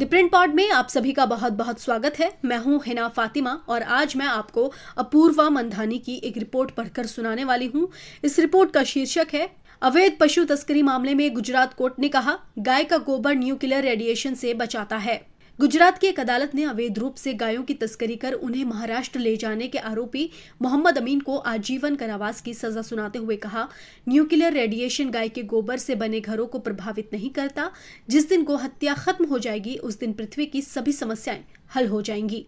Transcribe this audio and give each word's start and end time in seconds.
The 0.00 0.06
print 0.08 0.30
pod 0.32 0.54
में 0.54 0.70
आप 0.70 0.88
सभी 0.88 1.12
का 1.12 1.24
बहुत 1.26 1.52
बहुत 1.52 1.80
स्वागत 1.80 2.18
है। 2.18 2.30
मैं 2.44 2.58
हूँ 2.58 2.80
हिना 2.86 3.08
फातिमा 3.08 3.50
और 3.68 3.82
आज 3.82 4.14
मैं 4.16 4.26
आपको 4.26 4.64
अपूर्वा 4.98 5.48
मंधानी 5.50 5.98
की 5.98 6.14
एक 6.24 6.36
रिपोर्ट 6.36 6.70
पढ़कर 6.70 7.06
सुनाने 7.06 7.44
वाली 7.44 7.66
हूँ। 7.66 7.86
इस 8.24 8.38
रिपोर्ट 8.38 8.70
का 8.70 8.84
शीर्षक 8.84 9.34
है, 9.34 9.48
अवैध 9.82 10.16
पशु 10.20 10.44
तस्करी 10.44 10.82
मामले 10.82 11.14
में 11.14 11.32
गुजरात 11.34 11.74
कोर्ट 11.74 11.98
ने 11.98 12.08
कहा, 12.08 12.38
गाय 12.58 12.84
का 12.84 12.98
गोबर 12.98 13.34
न्यूक्लियर 13.34 13.82
रेडिएशन 13.82 14.34
से 14.34 14.54
बचाता 14.54 14.96
है। 14.96 15.20
गुजरात 15.60 15.98
की 15.98 16.06
एक 16.06 16.20
अदालत 16.20 16.54
ने 16.54 16.62
अवैध 16.64 16.98
रूप 16.98 17.14
से 17.14 17.32
गायों 17.34 17.62
की 17.62 17.74
तस्करी 17.74 18.14
कर 18.16 18.32
उन्हें 18.32 18.64
महाराष्ट्र 18.64 19.18
ले 19.18 19.36
जाने 19.36 19.66
के 19.68 19.78
आरोपी 19.78 20.30
मोहम्मद 20.62 20.98
अमीन 20.98 21.20
को 21.20 21.36
आजीवन 21.36 21.96
कारावास 21.96 22.40
की 22.40 22.54
सजा 22.54 22.82
सुनाते 22.82 23.18
हुए 23.18 23.36
कहा, 23.36 23.68
न्यूक्लियर 24.08 24.52
रेडिएशन 24.52 25.10
गाय 25.10 25.28
के 25.28 25.42
गोबर 25.42 25.76
से 25.76 25.94
बने 25.94 26.20
घरों 26.20 26.46
को 26.46 26.58
प्रभावित 26.58 27.10
नहीं 27.12 27.30
करता। 27.30 27.70
जिस 28.10 28.28
दिन 28.28 28.44
गोहत्या 28.44 28.94
खत्म 28.94 29.24
हो 29.24 29.38
जाएगी, 29.38 29.76
उस 29.76 29.98
दिन 29.98 30.12
पृथ्वी 30.12 30.46
की 30.46 30.62
सभी 30.62 30.92
समस्याएँ 30.92 31.44
हल 31.74 31.86
हो 31.86 32.02
जाएँगी। 32.02 32.46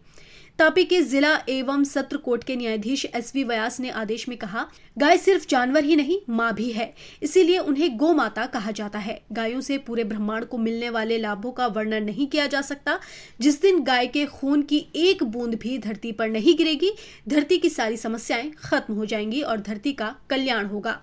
तापी 0.62 0.84
के 0.84 1.01
जिला 1.02 1.30
एवं 1.48 1.84
सत्र 1.84 2.16
कोर्ट 2.16 2.45
के 2.45 2.57
न्यायाधीश 2.57 3.05
एस 3.05 3.33
वी 3.34 3.43
व्यास 3.45 3.80
ने 3.80 3.91
आदेश 3.91 4.29
में 4.29 4.39
कहा, 4.39 4.66
गाय 4.98 5.19
सिर्फ़ 5.19 5.47
जानवर 5.48 5.85
ही 5.85 5.97
नहीं, 5.97 6.19
माँ 6.30 6.55
भी 6.55 6.71
है। 6.73 6.95
इसीलिए 7.23 7.59
उन्हें 7.59 7.97
गो 7.97 8.12
माता 8.12 8.47
कहा 8.47 8.71
जाता 8.71 8.98
है। 8.98 9.21
गायों 9.33 9.61
से 9.61 9.79
पूरे 9.79 10.05
ब्रह्मांड 10.05 10.45
को 10.45 10.59
मिलने 10.59 10.91
वाले 10.91 11.19
लाभों 11.19 11.52
का 11.52 11.66
वर्णन 11.66 12.05
नहीं 12.05 12.27
किया 12.27 12.47
जा 12.47 12.61
सकता। 12.61 12.98
जिस 13.41 13.61
दिन 13.62 13.83
गाय 13.83 14.07
के 14.07 14.25
खून 14.27 14.62
की 14.62 14.87
एक 14.97 15.23
बूंद 15.23 15.55
भी 15.55 15.79
धरती 15.79 16.12
पर 16.12 16.29
नहीं 16.29 16.57
गिरेगी, 16.57 16.93
धरती 17.29 17.59
की 17.59 17.69
सारी 17.69 17.97
समस्याएँ 17.97 18.51
खत्म 18.65 18.95
हो 18.95 19.07
जाएँगी 19.07 19.43
और 19.43 19.60
धरती 19.60 19.93
का 19.93 20.15
कल्याण 20.30 20.66
होगा। 20.66 21.01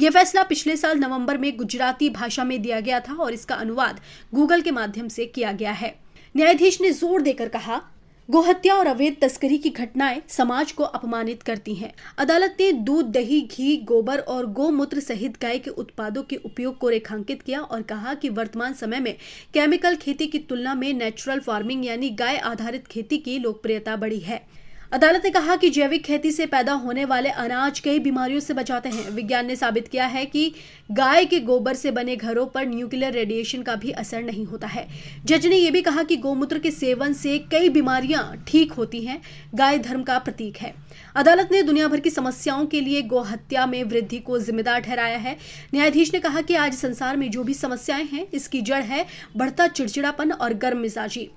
यह 0.00 0.10
फैसला 0.10 0.42
पिछले 0.42 0.76
साल 0.76 0.98
नवंबर 0.98 1.38
में 1.38 1.56
गुजराती 1.56 2.10
भाषा 2.10 2.44
में 2.44 2.62
दिया 2.62 2.80
गया 2.80 3.00
था 3.00 3.14
और 3.14 3.32
इसका 3.32 3.54
अनुवाद 3.54 4.00
गूगल 4.34 4.60
के 4.60 4.70
माध्यम 4.70 5.08
से 5.08 5.26
किया 5.26 5.52
गया 5.52 5.72
है। 5.72 5.98
न्यायाधीश 6.36 6.80
ने 6.80 6.90
ज़ोर 6.90 7.22
देकर 7.22 7.48
कहा 7.48 7.82
गोहत्या 8.28 8.74
और 8.74 8.86
अवैध 8.86 9.16
तस्करी 9.20 9.56
की 9.58 9.70
घटनाएँ 9.70 10.20
समाज 10.28 10.70
को 10.72 10.84
अपमानित 10.84 11.42
करती 11.42 11.74
हैं। 11.74 11.92
अदालत 12.18 12.56
ने 12.60 12.70
दूध, 12.72 13.12
दही, 13.12 13.40
घी, 13.40 13.76
गोबर 13.76 14.18
और 14.18 14.46
गोमूत्र 14.46 15.00
सहित 15.00 15.40
गाय 15.42 15.58
के 15.58 15.70
उत्पादों 15.70 16.22
के 16.22 16.36
उपयोग 16.36 16.78
को 16.78 16.88
रेखांकित 16.88 17.42
किया 17.42 17.60
और 17.60 17.82
कहा 17.82 18.14
कि 18.14 18.28
वर्तमान 18.28 18.72
समय 18.72 19.00
में 19.00 19.14
केमिकल 19.54 19.96
खेती 19.96 20.26
की 20.26 20.38
तुलना 20.38 20.74
में 20.74 20.92
नेचुरल 20.92 21.40
फ़ार्मिंग 21.40 21.86
यानी 21.86 22.10
गाय 22.10 22.36
आधारित 22.36 22.86
खेती 22.86 23.18
की 23.18 23.38
लोकप्रियता 23.38 23.96
बढ़ी 23.96 24.20
है। 24.20 24.44
अदालत 24.92 25.24
ने 25.24 25.30
कहा 25.30 25.54
कि 25.56 25.68
जैविक 25.70 26.02
खेती 26.04 26.30
से 26.32 26.44
पैदा 26.46 26.72
होने 26.72 27.04
वाले 27.04 27.28
अनाज 27.28 27.78
कई 27.80 27.98
बीमारियों 27.98 28.40
से 28.40 28.54
बचाते 28.54 28.88
हैं। 28.88 29.10
विज्ञान 29.10 29.46
ने 29.46 29.56
साबित 29.56 29.88
किया 29.88 30.06
है 30.06 30.24
कि 30.24 30.52
गाय 30.92 31.24
के 31.24 31.40
गोबर 31.40 31.74
से 31.74 31.90
बने 31.90 32.16
घरों 32.16 32.46
पर 32.46 32.66
न्यूक्लियर 32.66 33.12
रेडिएशन 33.12 33.62
का 33.62 33.74
भी 33.74 33.90
असर 33.90 34.22
नहीं 34.22 34.44
होता 34.44 34.66
है। 34.66 34.86
जज 35.24 35.46
ने 35.46 35.56
यह 35.56 35.70
भी 35.70 35.82
कहा 35.82 36.02
कि 36.02 36.16
गोमूत्र 36.16 36.58
के 36.58 36.70
सेवन 36.70 37.12
से 37.12 37.38
कई 37.38 37.68
बीमारियाँ 37.68 38.44
ठीक 38.48 38.72
होती 38.72 39.00
हैं। 39.00 39.20
गाय 39.54 39.78
धर्म 39.78 40.02
का 40.02 40.18
प्रतीक 40.18 40.56
है। 40.56 40.74
अदालत 41.16 41.48
ने 41.52 41.62
दुनिया 41.62 41.88
भर 41.88 42.00
की 42.00 42.10
समस्याओं 42.10 42.66
के 42.66 42.80
लिए 42.80 43.02
गोहत्या 43.02 43.66
में 43.66 43.82
वृद्धि 43.84 44.18
को 44.18 44.38
जिम्मेदार 44.38 44.80
ठहराया 44.80 45.18
है। 45.18 45.36
न्यायाधीश 45.74 46.14
ने 46.14 46.20
कहा 46.20 46.40
कि 46.40 46.54
आज 46.54 46.74
संसार 46.74 47.16
में 47.16 47.30
जो 47.30 47.44
भी 47.44 47.54
समस्याएँ 47.54 48.04
हैं, 48.04 48.26
इसकी 48.34 48.60
जड़ 48.60 48.82
है 48.82 49.06
बढ़ता 49.36 49.66
चिड़चिड़ापन 49.66 50.32
और 50.32 50.54
गर्म 50.54 50.78
मिजाजी। 50.78 51.30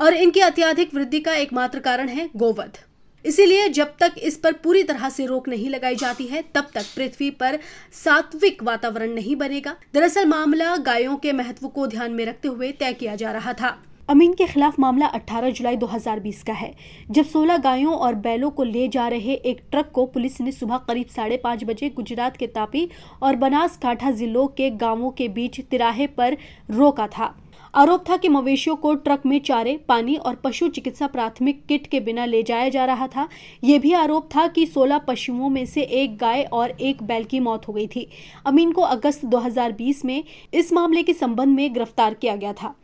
और 0.00 0.14
इनकी 0.14 0.40
अत्याधिक 0.40 0.94
वृद्धि 0.94 1.20
का 1.20 1.34
एकमात्र 1.34 1.78
कारण 1.78 2.08
है 2.08 2.28
गोवध। 2.36 2.78
इसीलिए 3.24 3.68
जब 3.68 3.94
तक 4.00 4.14
इस 4.18 4.36
पर 4.36 4.52
पूरी 4.52 4.82
तरह 4.82 5.08
से 5.08 5.26
रोक 5.26 5.48
नहीं 5.48 5.70
लगाई 5.70 5.96
जाती 5.96 6.24
है, 6.24 6.44
तब 6.54 6.68
तक 6.74 6.84
पृथ्वी 6.96 7.30
पर 7.30 7.58
सात्विक 7.92 8.62
वातावरण 8.62 9.10
नहीं 9.10 9.36
बनेगा। 9.36 9.76
दरअसल 9.94 10.26
मामला 10.26 10.76
गायों 10.76 11.16
के 11.16 11.32
महत्व 11.32 11.68
को 11.68 11.86
ध्यान 11.86 12.12
में 12.12 12.24
रखते 12.26 12.48
हुए 12.48 12.72
तय 12.72 12.92
किया 12.92 13.14
जा 13.14 13.32
रहा 13.32 13.52
था। 13.52 13.76
अमीन 14.08 14.32
के 14.32 14.46
खिलाफ 14.46 14.78
मामला 14.80 15.06
18 15.06 15.50
जुलाई 15.50 15.76
2020 15.76 16.42
का 16.42 16.52
है। 16.52 16.74
जब 17.10 17.24
16 17.24 17.56
गायों 17.56 17.94
और 17.94 18.14
बैलों 18.14 18.50
को 18.50 18.64
ले 18.64 18.88
जा 18.88 19.08
रहे 19.08 19.34
एक 19.34 19.60
ट्रक 19.70 19.90
को 19.94 20.06
पुलिस 20.06 20.40
ने 20.40 20.52
सुबह 20.52 20.76
करीब 20.76 21.06
साढ़े 21.06 21.36
पाँच 21.36 21.64
बजे 21.64 21.88
गुजरात 21.88 22.36
के 22.36 22.46
तापी 22.46 22.88
और 23.22 23.36
बनासकांठा 23.36 24.10
जिलों 24.10 24.46
के 24.46 24.70
गाँवों 24.70 25.10
के 25.10 25.28
बीच 25.28 25.60
तिराहे 25.60 26.06
पर 26.06 26.36
रोका 26.70 27.06
था। 27.06 27.34
आरोप 27.74 28.04
था 28.08 28.16
कि 28.16 28.28
मवेशियों 28.28 28.76
को 28.76 28.94
ट्रक 28.94 29.26
में 29.26 29.40
चारे, 29.40 29.76
पानी 29.88 30.14
और 30.16 30.34
पशु 30.34 30.68
चिकित्सा 30.68 31.06
प्राथमिक 31.06 31.64
किट 31.66 31.86
के 31.86 32.00
बिना 32.00 32.24
ले 32.24 32.42
जाया 32.42 32.68
जा 32.68 32.84
रहा 32.84 33.06
था। 33.06 33.28
यह 33.64 33.78
भी 33.78 33.92
आरोप 33.92 34.28
था 34.36 34.46
कि 34.46 34.66
16 34.66 34.98
पशुओं 34.98 35.48
में 35.48 35.66
से 35.66 35.82
एक 35.82 36.16
गाय 36.18 36.42
और 36.42 36.70
एक 36.70 37.02
बैल 37.02 37.24
की 37.24 37.40
मौत 37.40 37.68
हो 37.68 37.72
गई 37.72 37.86
थी। 37.86 38.08
अमीन 38.46 38.72
को 38.72 38.82
अगस्त 38.82 39.24
2020 39.24 40.04
में 40.04 40.24
इस 40.54 40.72
मामले 40.72 41.02
के 41.02 41.12
संबंध 41.12 41.56
में 41.56 41.72
गिरफ़्तार 41.74 42.14
किया 42.14 42.36
गया 42.36 42.52
था। 42.52 42.74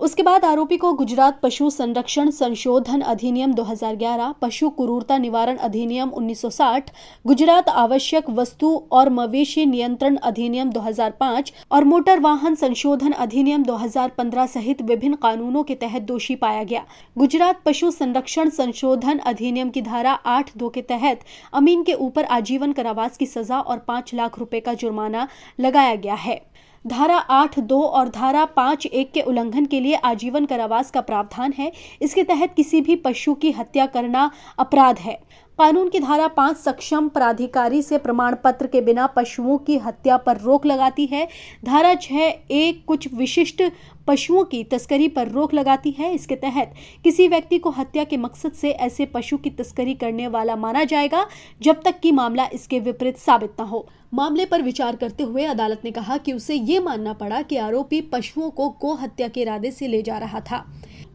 उसके 0.00 0.22
बाद 0.22 0.44
आरोपी 0.44 0.76
को 0.76 0.92
गुजरात 0.92 1.40
पशु 1.42 1.68
संरक्षण 1.70 2.28
संशोधन 2.30 3.00
अधिनियम 3.02 3.52
2011, 3.52 4.34
पशु 4.42 4.68
क्रूरता 4.70 5.16
निवारण 5.18 5.56
अधिनियम 5.56 6.10
1960, 6.10 6.90
गुजरात 7.26 7.68
आवश्यक 7.68 8.28
वस्तु 8.30 8.70
और 8.92 9.08
मवेशी 9.10 9.64
नियंत्रण 9.66 10.16
अधिनियम 10.22 10.70
2005 10.70 11.52
और 11.72 11.84
मोटर 11.84 12.20
वाहन 12.20 12.54
संशोधन 12.54 13.12
अधिनियम 13.12 13.64
2015 13.64 14.46
सहित 14.46 14.82
विभिन्न 14.82 15.14
कानूनों 15.14 15.62
के 15.62 15.74
तहत 15.74 16.02
दोषी 16.02 16.34
पाया 16.36 16.62
गया। 16.62 16.84
गुजरात 17.18 17.62
पशु 17.64 17.90
संरक्षण 17.90 18.50
संशोधन 18.50 19.18
अधिनियम 19.26 19.70
की 19.70 19.82
धारा 19.82 20.12
आठ 20.12 20.50
दो 20.56 20.68
के 20.68 20.82
तहत 20.82 21.24
अमीन 21.52 21.82
के 21.82 21.94
ऊपर 22.00 22.24
आजीवन 22.24 22.72
कारावास 22.72 23.16
की 23.16 23.26
सजा 23.26 23.60
और 23.60 23.78
पाँच 23.78 24.14
लाख 24.14 24.38
रुपए 24.38 24.60
का 24.60 24.74
जुर्माना 24.74 25.28
लगाया 25.60 25.94
गया 25.94 26.14
है। 26.14 26.40
धारा 26.88 27.16
आठ 27.16 27.58
दो 27.60 27.80
और 27.82 28.08
धारा 28.08 28.44
पाँच 28.56 28.86
एक 28.86 29.12
के 29.12 29.22
उल्लंघन 29.22 29.66
के 29.66 29.80
लिए 29.80 29.94
आजीवन 29.94 30.46
कारावास 30.46 30.90
का 30.90 31.00
प्रावधान 31.00 31.52
है। 31.58 31.70
इसके 32.02 32.22
तहत 32.24 32.54
किसी 32.56 32.80
भी 32.80 32.96
पशु 32.96 33.34
की 33.34 33.50
हत्या 33.50 33.86
करना 33.86 34.30
अपराध 34.58 34.98
है। 34.98 35.18
कानून 35.58 35.88
की 35.88 35.98
धारा 35.98 36.26
पाँच 36.28 36.56
सक्षम 36.56 37.08
प्राधिकारी 37.08 37.80
से 37.82 37.98
प्रमाण 37.98 38.34
पत्र 38.44 38.66
के 38.66 38.80
बिना 38.80 39.06
पशुओं 39.06 39.56
की 39.58 39.76
हत्या 39.76 40.16
पर 40.16 40.36
रोक 40.36 40.66
लगाती 40.66 41.06
है। 41.06 41.26
धारा 41.64 41.94
छह 41.94 42.18
एक 42.50 42.84
कुछ 42.86 43.12
विशिष्ट 43.14 43.62
पशुओं 44.06 44.44
की 44.44 44.62
तस्करी 44.64 45.08
पर 45.08 45.28
रोक 45.28 45.54
लगाती 45.54 45.90
है। 45.90 46.12
इसके 46.14 46.36
तहत 46.36 46.74
किसी 47.04 47.28
व्यक्ति 47.28 47.58
को 47.58 47.70
हत्या 47.70 48.04
के 48.04 48.16
मकसद 48.16 48.52
से 48.52 48.70
ऐसे 48.70 49.06
पशु 49.06 49.36
की 49.36 49.50
तस्करी 49.50 49.94
करने 49.94 50.28
वाला 50.28 50.56
माना 50.56 50.84
जाएगा, 50.84 51.26
जब 51.62 51.82
तक 51.84 52.00
कि 52.00 52.12
मामला 52.12 52.48
इसके 52.52 52.80
विपरीत 52.80 53.18
साबित 53.18 53.60
न 53.60 53.64
हो। 53.64 53.86
मामले 54.14 54.44
पर 54.44 54.62
विचार 54.62 54.96
करते 54.96 55.24
हुए 55.24 55.44
अदालत 55.44 55.80
ने 55.84 55.90
कहा 55.90 56.16
कि 56.16 56.32
उसे 56.32 56.54
ये 56.54 56.78
मानना 56.80 57.12
पड़ा 57.12 57.42
कि 57.42 57.56
आरोपी 57.56 58.00
पशुओं 58.12 58.50
को 58.50 58.68
गो 58.80 58.94
हत्या 58.94 59.28
के 59.28 59.40
इरादे 59.40 59.70
से 59.70 59.86
ले 59.86 60.02
जा 60.02 60.18
रहा 60.18 60.40
था। 60.40 60.64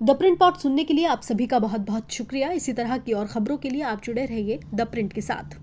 द 0.04 0.12
प्रिंट 0.12 0.38
पॉट 0.40 0.58
सुनने 0.58 0.84
के 0.84 0.94
लिए 0.94 1.06
आप 1.06 1.22
सभी 1.22 1.46
का 1.48 1.60
बहुत 1.60 1.82
बहुत 1.82 2.12
शुक्रिया। 2.12 2.50
इसी 2.52 2.74
तरह 2.74 2.98
की 2.98 3.14
और 3.14 3.26
खबरों 3.26 3.58
के 3.58 3.70
लिए 3.70 3.82
आप 3.82 4.02
जुड़े 4.04 4.26
रहिए 4.26 4.60
द 4.74 4.82
प्रिंट 4.82 5.14
के 5.14 5.22
साथ। 5.22 5.56